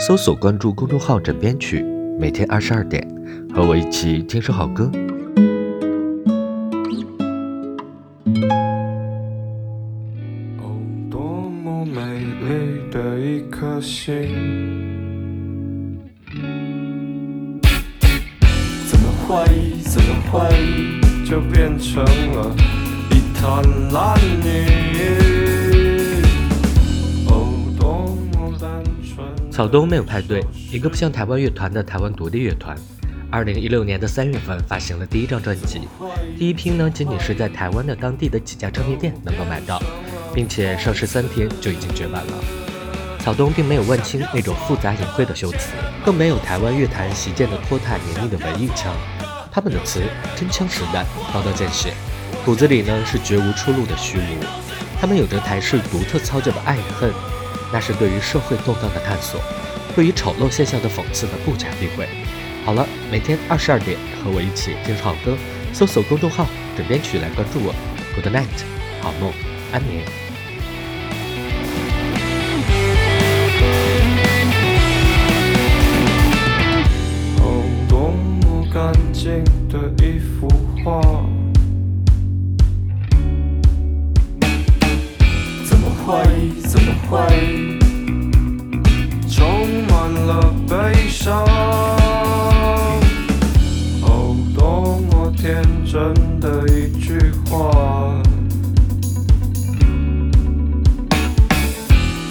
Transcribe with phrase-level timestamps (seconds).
[0.00, 1.84] 搜索关注公众号“枕边曲”，
[2.18, 3.06] 每天二十二点，
[3.54, 4.90] 和我一起听首好歌。
[10.56, 10.72] 哦，
[11.10, 14.10] 多么美丽的一颗心，
[18.86, 20.98] 怎么怀疑，怎么怀疑，
[21.28, 22.56] 就变成了
[23.10, 23.62] 一滩
[23.92, 25.39] 烂泥。
[29.50, 32.76] 草东没有派对，一个不像台湾乐团的台湾独立乐团。
[33.30, 35.80] 二零一六年的三月份发行了第一张专辑，
[36.38, 39.82] 第一批呢仅仅是在台湾的当地的几家唱片店能够买到，
[40.32, 42.32] 并且上市三天就已经绝版了。
[43.18, 45.72] 草东并没有万青那种复杂隐晦的修辞，
[46.04, 48.94] 更没有台湾乐坛习见的拖沓黏腻的文艺腔，
[49.50, 50.00] 他们的词
[50.36, 51.04] 真枪实弹，
[51.34, 51.92] 刀刀见血，
[52.44, 54.44] 骨子里呢是绝无出路的虚无。
[55.00, 57.12] 他们有着台式独特操作的爱与恨。
[57.72, 59.40] 那是对于社会动荡的探索，
[59.94, 62.08] 对于丑陋现象的讽刺的不加避讳。
[62.64, 65.36] 好了，每天二十二点和我一起听好歌，
[65.72, 67.74] 搜索公众号“枕边曲”来关注我。
[68.14, 68.46] Good night，
[69.00, 69.32] 好梦，
[69.72, 70.04] 安眠。
[77.38, 80.48] 哦，多么干净的一幅
[80.84, 81.00] 画，
[85.64, 86.60] 怎么怀疑？
[86.60, 87.59] 怎么怀疑？
[95.92, 98.22] 真的一句话，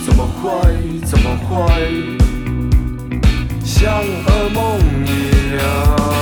[0.05, 1.01] 怎么会？
[1.05, 2.17] 怎么会？
[3.65, 6.18] 像噩梦一样。